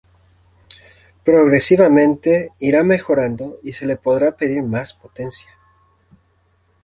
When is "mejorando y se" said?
2.83-3.85